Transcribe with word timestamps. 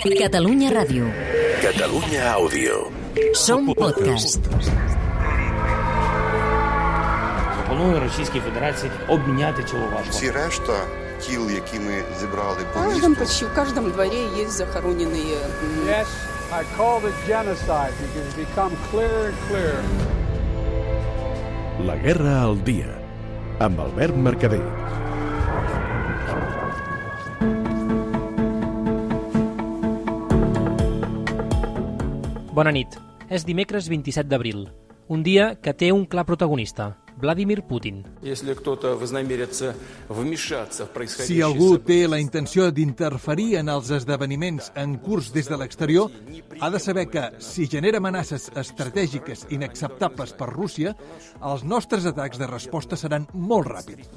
Catalunya 0.00 0.72
Ràdio. 0.72 1.04
Catalunya 1.60 2.32
Àudio. 2.32 2.88
Som 3.36 3.68
podcast. 3.76 4.40
Пропоную 7.54 8.00
Російській 8.00 8.40
Федерації 8.40 8.92
обміняти 9.08 9.62
цю 9.64 9.76
важку. 9.76 10.10
Всі 10.10 10.30
решта 10.30 10.72
тіл, 11.20 11.50
які 11.50 11.78
ми 11.78 11.92
зібрали 12.20 12.58
по 12.74 12.80
місту, 12.80 13.14
почти 13.14 13.46
в 13.46 13.54
каждом 13.54 13.90
дворе 13.90 14.20
есть 14.42 14.50
захороненные 14.62 15.36
м, 15.64 15.88
Yes, 15.88 16.08
I 16.52 16.62
call 16.78 17.00
it 17.04 17.14
genocide 17.28 17.92
because 18.00 18.24
it's 18.28 18.36
become 18.44 18.72
clearer 18.92 19.24
and 19.30 19.38
clearer. 19.48 19.82
La 21.86 21.96
guerra 22.04 22.34
al 22.48 22.56
dia. 22.64 22.90
Amb 23.58 23.80
Albert 23.80 24.16
Mercader. 24.16 24.64
Bona 32.60 32.74
nit. 32.76 32.92
És 33.32 33.46
dimecres 33.48 33.86
27 33.88 34.28
d'abril, 34.28 34.66
un 35.08 35.22
dia 35.24 35.54
que 35.64 35.72
té 35.72 35.86
un 35.96 36.02
clar 36.04 36.26
protagonista, 36.28 36.90
Vladimir 37.22 37.62
Putin. 37.64 38.02
Si 41.08 41.40
algú 41.40 41.70
té 41.86 41.96
la 42.04 42.18
intenció 42.20 42.66
d'interferir 42.68 43.56
en 43.62 43.72
els 43.72 43.88
esdeveniments 43.96 44.68
en 44.76 44.98
curs 45.00 45.32
des 45.32 45.48
de 45.48 45.56
l'exterior, 45.56 46.12
ha 46.60 46.68
de 46.68 46.82
saber 46.84 47.06
que, 47.08 47.24
si 47.40 47.64
genera 47.64 47.96
amenaces 47.96 48.50
estratègiques 48.52 49.46
inacceptables 49.48 50.36
per 50.36 50.52
Rússia, 50.52 50.92
els 51.40 51.64
nostres 51.64 52.04
atacs 52.12 52.36
de 52.36 52.52
resposta 52.52 53.00
seran 53.00 53.24
molt 53.32 53.72
ràpids. 53.72 54.12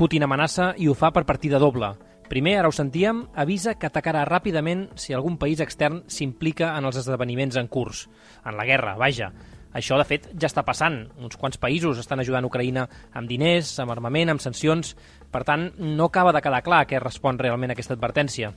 Putin 0.00 0.24
amenaça 0.24 0.72
i 0.78 0.88
ho 0.88 0.96
fa 0.96 1.12
per 1.12 1.28
partida 1.28 1.60
doble– 1.60 1.92
Primer, 2.28 2.58
ara 2.60 2.68
ho 2.68 2.74
sentíem, 2.76 3.22
avisa 3.32 3.72
que 3.80 3.88
atacarà 3.88 4.26
ràpidament 4.28 4.90
si 5.00 5.14
algun 5.16 5.38
país 5.40 5.62
extern 5.64 6.02
s'implica 6.12 6.74
en 6.76 6.84
els 6.84 6.98
esdeveniments 7.00 7.56
en 7.56 7.70
curs. 7.72 8.04
En 8.44 8.58
la 8.58 8.66
guerra, 8.68 8.98
vaja. 9.00 9.30
Això, 9.72 9.96
de 10.00 10.04
fet, 10.04 10.28
ja 10.36 10.48
està 10.48 10.64
passant. 10.64 10.98
Uns 11.24 11.40
quants 11.40 11.56
països 11.60 12.00
estan 12.00 12.20
ajudant 12.20 12.44
Ucraïna 12.44 12.84
amb 13.16 13.28
diners, 13.28 13.72
amb 13.80 13.94
armament, 13.94 14.32
amb 14.32 14.44
sancions. 14.44 14.94
Per 15.32 15.42
tant, 15.48 15.70
no 15.78 16.08
acaba 16.08 16.34
de 16.36 16.44
quedar 16.44 16.62
clar 16.66 16.84
què 16.88 17.00
respon 17.00 17.40
realment 17.40 17.72
a 17.72 17.76
aquesta 17.76 17.96
advertència. 17.96 18.52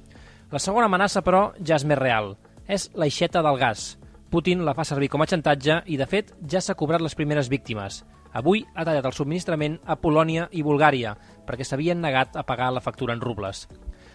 La 0.51 0.59
segona 0.59 0.91
amenaça, 0.91 1.23
però, 1.23 1.51
ja 1.63 1.79
és 1.79 1.87
més 1.87 1.99
real. 1.99 2.35
És 2.67 2.89
l'aixeta 2.95 3.43
del 3.43 3.59
gas. 3.59 3.93
Putin 4.31 4.65
la 4.67 4.75
fa 4.75 4.83
servir 4.87 5.07
com 5.11 5.23
a 5.23 5.27
xantatge 5.27 5.81
i, 5.87 5.95
de 5.99 6.07
fet, 6.07 6.35
ja 6.47 6.59
s'ha 6.59 6.75
cobrat 6.79 7.03
les 7.03 7.15
primeres 7.15 7.47
víctimes. 7.51 8.03
Avui 8.33 8.63
ha 8.75 8.85
tallat 8.87 9.05
el 9.05 9.15
subministrament 9.15 9.77
a 9.85 9.97
Polònia 9.99 10.47
i 10.51 10.63
Bulgària 10.63 11.15
perquè 11.47 11.67
s'havien 11.67 11.99
negat 12.01 12.37
a 12.39 12.45
pagar 12.47 12.71
la 12.71 12.83
factura 12.83 13.13
en 13.13 13.21
rubles. 13.21 13.67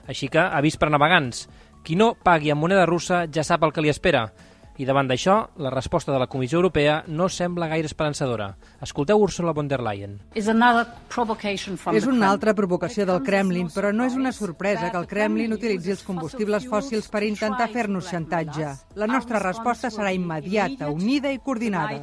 Així 0.08 0.30
que, 0.32 0.40
avís 0.40 0.78
per 0.80 0.88
navegants, 0.90 1.46
qui 1.84 1.96
no 1.98 2.14
pagui 2.14 2.50
en 2.50 2.58
moneda 2.58 2.86
russa 2.86 3.26
ja 3.30 3.44
sap 3.44 3.66
el 3.66 3.74
que 3.74 3.84
li 3.84 3.92
espera. 3.92 4.28
I 4.76 4.84
davant 4.84 5.08
d'això, 5.08 5.36
la 5.64 5.70
resposta 5.72 6.12
de 6.12 6.18
la 6.20 6.26
Comissió 6.28 6.58
Europea 6.58 6.98
no 7.08 7.30
sembla 7.32 7.68
gaire 7.70 7.88
esperançadora. 7.88 8.50
Escolteu 8.84 9.22
Ursula 9.24 9.54
von 9.56 9.68
der 9.68 9.80
Leyen. 9.80 10.18
És 10.36 10.50
una 10.52 12.28
altra 12.28 12.52
provocació 12.54 13.06
del 13.08 13.22
Kremlin, 13.24 13.70
però 13.72 13.92
no 13.96 14.04
és 14.04 14.18
una 14.20 14.34
sorpresa 14.36 14.90
que 14.90 15.00
el 15.00 15.08
Kremlin 15.08 15.56
utilitzi 15.56 15.96
els 15.96 16.04
combustibles 16.04 16.68
fòssils 16.68 17.08
per 17.08 17.24
intentar 17.24 17.70
fer-nos 17.72 18.12
xantatge. 18.12 18.74
La 19.00 19.08
nostra 19.08 19.40
resposta 19.40 19.88
serà 19.88 20.12
immediata, 20.12 20.92
unida 20.92 21.32
i 21.32 21.40
coordinada. 21.40 22.02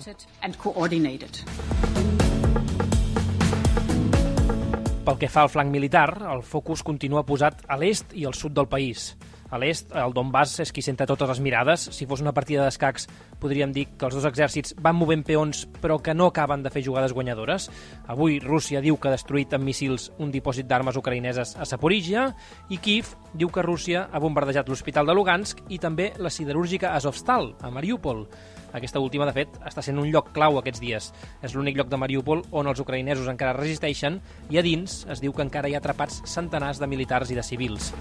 Pel 5.03 5.17
que 5.19 5.27
fa 5.27 5.41
al 5.43 5.49
flanc 5.51 5.67
militar, 5.67 6.07
el 6.31 6.45
focus 6.47 6.79
continua 6.87 7.25
posat 7.27 7.65
a 7.67 7.75
l'est 7.75 8.13
i 8.15 8.23
al 8.23 8.35
sud 8.39 8.53
del 8.55 8.69
país. 8.71 9.09
A 9.53 9.59
l'est, 9.61 9.91
el 9.93 10.15
Donbass 10.17 10.63
és 10.63 10.71
qui 10.73 10.81
centra 10.81 11.05
totes 11.05 11.29
les 11.29 11.39
mirades. 11.45 11.83
Si 11.93 12.07
fos 12.09 12.23
una 12.23 12.31
partida 12.33 12.63
d'escacs, 12.65 13.03
podríem 13.37 13.69
dir 13.75 13.83
que 13.91 14.07
els 14.07 14.15
dos 14.17 14.25
exèrcits 14.25 14.73
van 14.81 14.97
movent 14.97 15.21
peons, 15.27 15.67
però 15.77 15.99
que 16.01 16.15
no 16.17 16.31
acaben 16.31 16.63
de 16.65 16.71
fer 16.73 16.81
jugades 16.81 17.13
guanyadores. 17.13 17.67
Avui, 18.09 18.39
Rússia 18.41 18.81
diu 18.81 18.97
que 18.97 19.11
ha 19.11 19.13
destruït 19.13 19.53
amb 19.53 19.67
míssils 19.69 20.07
un 20.17 20.31
dipòsit 20.33 20.65
d'armes 20.65 20.97
ucraïneses 20.97 21.53
a 21.53 21.67
Saporígia 21.69 22.31
i 22.73 22.79
Kiev 22.81 23.11
diu 23.37 23.51
que 23.53 23.61
Rússia 23.61 24.07
ha 24.09 24.21
bombardejat 24.23 24.71
l'hospital 24.71 25.05
de 25.05 25.13
Lugansk 25.13 25.61
i 25.69 25.77
també 25.77 26.09
la 26.17 26.33
siderúrgica 26.33 26.95
Azovstal, 26.97 27.51
a 27.61 27.69
Mariupol. 27.69 28.25
Aquesta 28.73 29.03
última, 29.05 29.29
de 29.29 29.35
fet, 29.37 29.61
està 29.61 29.85
sent 29.85 30.01
un 30.01 30.09
lloc 30.09 30.33
clau 30.33 30.57
aquests 30.57 30.81
dies. 30.81 31.11
És 31.45 31.53
l'únic 31.53 31.77
lloc 31.77 31.93
de 31.93 32.01
Mariupol 32.01 32.41
on 32.49 32.73
els 32.73 32.81
ucraïnesos 32.81 33.29
encara 33.29 33.53
resisteixen 33.53 34.17
i 34.49 34.57
a 34.57 34.65
dins 34.65 35.03
es 35.13 35.21
diu 35.21 35.29
que 35.29 35.45
encara 35.45 35.69
hi 35.69 35.77
ha 35.77 35.83
atrapats 35.83 36.23
centenars 36.25 36.81
de 36.81 36.89
militars 36.89 37.29
i 37.29 37.37
de 37.37 37.45
civils. 37.45 37.93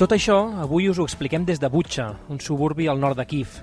Tot 0.00 0.14
això 0.16 0.46
avui 0.62 0.86
us 0.88 0.96
ho 0.96 1.04
expliquem 1.04 1.42
des 1.44 1.58
de 1.60 1.68
Butxa, 1.68 2.06
un 2.32 2.38
suburbi 2.40 2.86
al 2.88 2.96
nord 2.96 3.18
de 3.20 3.26
Kiev. 3.28 3.58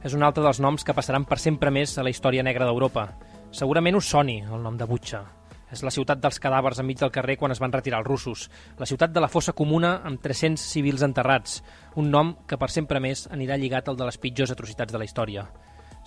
És 0.00 0.14
un 0.16 0.22
altre 0.24 0.40
dels 0.40 0.56
noms 0.64 0.86
que 0.88 0.94
passaran 0.96 1.26
per 1.28 1.36
sempre 1.36 1.68
més 1.68 1.98
a 1.98 2.04
la 2.06 2.08
història 2.08 2.40
negra 2.40 2.64
d'Europa. 2.64 3.10
Segurament 3.52 3.98
us 3.98 4.08
soni 4.08 4.38
el 4.40 4.64
nom 4.64 4.78
de 4.80 4.88
Butxa. 4.88 5.20
És 5.68 5.84
la 5.84 5.92
ciutat 5.92 6.22
dels 6.22 6.40
cadàvers 6.40 6.80
enmig 6.80 6.96
del 6.96 7.12
carrer 7.12 7.36
quan 7.36 7.52
es 7.52 7.60
van 7.60 7.76
retirar 7.76 8.00
els 8.00 8.08
russos. 8.08 8.48
La 8.80 8.88
ciutat 8.88 9.12
de 9.12 9.20
la 9.20 9.28
fossa 9.28 9.52
comuna 9.52 9.98
amb 10.00 10.24
300 10.24 10.64
civils 10.64 11.04
enterrats. 11.04 11.60
Un 12.00 12.08
nom 12.08 12.38
que 12.48 12.56
per 12.56 12.72
sempre 12.72 12.96
més 12.96 13.28
anirà 13.28 13.60
lligat 13.60 13.92
al 13.92 14.00
de 14.00 14.08
les 14.08 14.16
pitjors 14.16 14.56
atrocitats 14.56 14.96
de 14.96 14.98
la 14.98 15.04
història. 15.04 15.50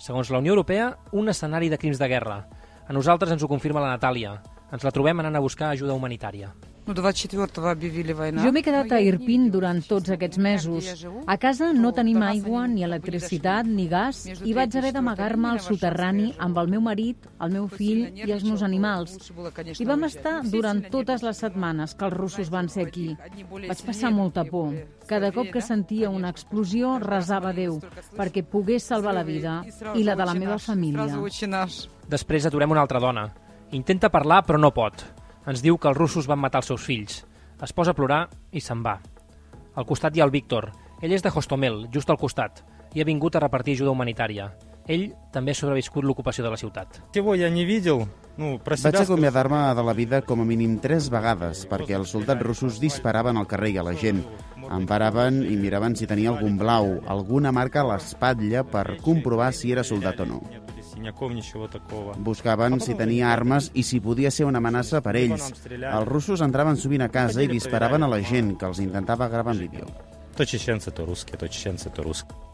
Segons 0.02 0.34
la 0.34 0.42
Unió 0.42 0.58
Europea, 0.58 0.96
un 1.12 1.30
escenari 1.30 1.70
de 1.70 1.78
crims 1.78 2.02
de 2.02 2.10
guerra. 2.10 2.42
A 2.88 2.92
nosaltres 2.92 3.30
ens 3.30 3.46
ho 3.46 3.54
confirma 3.54 3.86
la 3.86 3.94
Natàlia. 3.94 4.40
Ens 4.72 4.82
la 4.82 4.90
trobem 4.90 5.22
anant 5.22 5.38
a 5.38 5.46
buscar 5.46 5.70
ajuda 5.70 5.94
humanitària. 5.94 6.56
Jo 6.86 8.52
m'he 8.54 8.62
quedat 8.62 8.92
a 8.94 9.00
Irpin 9.02 9.48
durant 9.50 9.80
tots 9.82 10.12
aquests 10.14 10.38
mesos. 10.38 10.90
A 11.26 11.36
casa 11.42 11.72
no 11.74 11.90
tenim 11.96 12.22
aigua, 12.22 12.66
ni 12.70 12.84
electricitat, 12.86 13.66
ni 13.66 13.88
gas, 13.90 14.22
i 14.46 14.54
vaig 14.54 14.76
haver 14.78 14.92
d'amagar-me 14.94 15.50
al 15.50 15.60
soterrani 15.64 16.28
amb 16.38 16.60
el 16.62 16.70
meu 16.70 16.84
marit, 16.84 17.26
el 17.42 17.50
meu 17.56 17.66
fill 17.66 18.04
i 18.14 18.30
els 18.30 18.46
meus 18.46 18.62
animals. 18.62 19.16
I 19.78 19.88
vam 19.88 20.06
estar 20.06 20.36
durant 20.46 20.84
totes 20.92 21.26
les 21.26 21.42
setmanes 21.42 21.96
que 21.98 22.06
els 22.06 22.14
russos 22.14 22.54
van 22.54 22.70
ser 22.70 22.86
aquí. 22.86 23.08
Vaig 23.50 23.84
passar 23.90 24.14
molta 24.14 24.46
por. 24.46 24.70
Cada 25.10 25.32
cop 25.34 25.50
que 25.52 25.62
sentia 25.62 26.10
una 26.10 26.30
explosió, 26.30 26.96
resava 27.02 27.52
Déu 27.56 27.80
perquè 28.16 28.46
pogués 28.46 28.86
salvar 28.86 29.14
la 29.16 29.26
vida 29.26 29.58
i 29.94 30.06
la 30.06 30.14
de 30.14 30.24
la 30.24 30.34
meva 30.38 30.58
família. 30.62 31.10
Després 32.08 32.46
aturem 32.46 32.70
una 32.70 32.86
altra 32.86 33.02
dona. 33.02 33.32
Intenta 33.74 34.10
parlar, 34.14 34.44
però 34.46 34.60
no 34.62 34.70
pot. 34.70 35.25
Ens 35.46 35.62
diu 35.62 35.76
que 35.78 35.86
els 35.86 35.98
russos 35.98 36.26
van 36.26 36.40
matar 36.42 36.64
els 36.64 36.72
seus 36.72 36.82
fills. 36.82 37.20
Es 37.62 37.72
posa 37.72 37.92
a 37.94 37.96
plorar 37.96 38.24
i 38.50 38.60
se'n 38.60 38.82
va. 38.82 38.96
Al 39.78 39.86
costat 39.86 40.16
hi 40.16 40.20
ha 40.20 40.26
el 40.26 40.34
Víctor. 40.34 40.72
Ell 41.00 41.12
és 41.14 41.22
de 41.22 41.30
Hostomel, 41.30 41.84
just 41.94 42.10
al 42.10 42.18
costat, 42.18 42.64
i 42.94 43.00
ha 43.00 43.06
vingut 43.06 43.36
a 43.36 43.42
repartir 43.44 43.76
ajuda 43.76 43.92
humanitària. 43.94 44.50
Ell 44.90 45.08
també 45.34 45.54
ha 45.54 45.58
sobreviscut 45.58 46.06
l'ocupació 46.06 46.44
de 46.44 46.50
la 46.50 46.58
ciutat. 46.58 46.98
Vaig 48.36 49.00
acomiadar-me 49.00 49.62
de 49.78 49.86
la 49.86 49.94
vida 49.96 50.22
com 50.26 50.42
a 50.42 50.48
mínim 50.48 50.76
tres 50.82 51.08
vegades 51.10 51.64
perquè 51.70 51.96
els 51.98 52.12
soldats 52.14 52.42
russos 52.42 52.82
disparaven 52.82 53.38
al 53.38 53.48
carrer 53.50 53.74
i 53.76 53.80
a 53.82 53.86
la 53.86 53.94
gent. 53.98 54.22
Em 54.66 54.86
paraven 54.86 55.44
i 55.46 55.56
miraven 55.58 55.94
si 55.94 56.10
tenia 56.10 56.34
algun 56.34 56.58
blau, 56.58 56.96
alguna 57.06 57.54
marca 57.54 57.82
a 57.82 57.90
l'espatlla 57.92 58.66
per 58.66 58.98
comprovar 59.02 59.52
si 59.54 59.74
era 59.74 59.86
soldat 59.86 60.22
o 60.26 60.32
no. 60.34 60.40
Buscaven 62.17 62.79
si 62.79 62.95
tenia 62.95 63.31
armes 63.33 63.71
i 63.73 63.83
si 63.83 63.99
podia 63.99 64.31
ser 64.31 64.45
una 64.45 64.59
amenaça 64.59 65.01
per 65.01 65.15
ells. 65.19 65.51
Els 65.71 66.07
russos 66.07 66.41
entraven 66.41 66.77
sovint 66.77 67.05
a 67.05 67.09
casa 67.09 67.43
i 67.43 67.49
disparaven 67.51 68.03
a 68.03 68.09
la 68.11 68.21
gent 68.21 68.55
que 68.57 68.67
els 68.69 68.81
intentava 68.83 69.29
gravar 69.29 69.55
en 69.55 69.65
vídeo. 69.67 69.85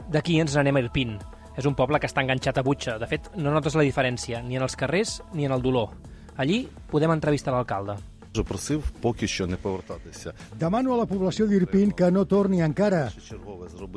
D'aquí 0.08 0.40
ens 0.40 0.56
n'anem 0.56 0.78
a 0.78 0.86
Irpin. 0.86 1.18
És 1.58 1.66
un 1.66 1.74
poble 1.74 1.98
que 1.98 2.06
està 2.06 2.22
enganxat 2.22 2.60
a 2.60 2.64
Butxa. 2.64 3.00
De 3.02 3.08
fet, 3.10 3.32
no 3.36 3.50
notes 3.50 3.74
la 3.74 3.86
diferència, 3.86 4.44
ni 4.46 4.60
en 4.60 4.66
els 4.68 4.78
carrers 4.78 5.22
ni 5.34 5.48
en 5.48 5.56
el 5.56 5.64
dolor. 5.64 5.96
Allí 6.38 6.68
podem 6.92 7.16
entrevistar 7.16 7.56
l'alcalde. 7.56 7.98
просив 8.44 8.92
поки 9.02 9.28
що 9.28 9.48
не 9.48 9.56
повертатися. 9.56 10.34
Demano 10.60 10.94
a 10.94 10.98
la 10.98 11.06
població 11.06 11.48
d'Irpin 11.48 11.92
que 11.92 12.12
no 12.12 12.26
torni 12.26 12.62
encara. 12.62 13.12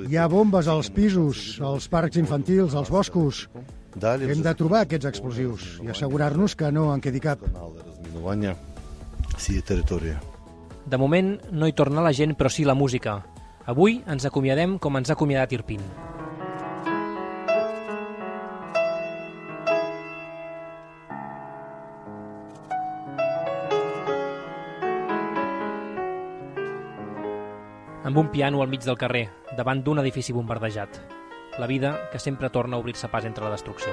Hi 0.08 0.16
ha 0.16 0.28
bombes 0.28 0.66
als 0.66 0.88
pisos, 0.90 1.60
als 1.60 1.88
parcs 1.88 2.16
infantils, 2.16 2.74
als 2.74 2.90
boscos. 2.90 3.48
Hem 3.95 4.41
de 4.43 4.53
trobar 4.59 4.81
aquests 4.83 5.07
explosius 5.07 5.67
i 5.83 5.91
assegurar-nos 5.93 6.55
que 6.59 6.71
no 6.71 6.89
en 6.93 7.03
quedi 7.03 7.21
cap. 7.23 7.39
De 10.85 10.97
moment 11.01 11.31
no 11.51 11.67
hi 11.67 11.73
torna 11.73 12.03
la 12.03 12.13
gent, 12.13 12.35
però 12.35 12.51
sí 12.51 12.67
la 12.67 12.75
música. 12.75 13.21
Avui 13.65 14.01
ens 14.05 14.27
acomiadem 14.27 14.77
com 14.77 14.99
ens 14.99 15.09
ha 15.09 15.17
acomiadat 15.17 15.55
Irpin. 15.55 15.87
amb 28.05 28.19
un 28.21 28.29
piano 28.29 28.61
al 28.61 28.69
mig 28.69 28.85
del 28.85 28.95
carrer, 29.01 29.25
davant 29.57 29.81
d'un 29.83 29.99
edifici 29.99 30.31
bombardejat 30.31 31.14
la 31.57 31.67
vida 31.67 32.09
que 32.11 32.19
sempre 32.19 32.49
torna 32.49 32.75
a 32.75 32.79
obrir-se 32.79 33.07
pas 33.07 33.25
entre 33.25 33.43
la 33.43 33.51
destrucció. 33.51 33.91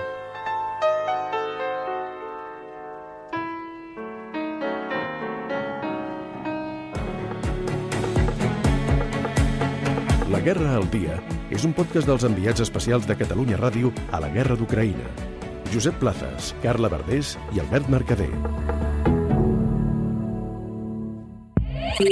La 10.31 10.41
Guerra 10.41 10.77
al 10.77 10.89
Dia 10.91 11.21
és 11.53 11.67
un 11.69 11.75
podcast 11.77 12.09
dels 12.09 12.25
enviats 12.25 12.65
especials 12.65 13.07
de 13.07 13.17
Catalunya 13.21 13.59
Ràdio 13.61 13.93
a 14.11 14.21
la 14.23 14.31
Guerra 14.33 14.57
d'Ucraïna. 14.57 15.11
Josep 15.73 15.97
Plazas, 16.01 16.55
Carla 16.63 16.89
Verdés 16.93 17.37
i 17.55 17.61
Albert 17.61 17.89
Mercader. 17.93 18.33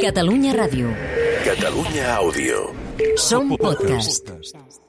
Catalunya 0.00 0.52
Ràdio. 0.54 0.92
Catalunya 1.44 2.14
Àudio. 2.20 2.68
Som 3.16 3.56
podcast. 3.56 4.28
podcast. 4.28 4.79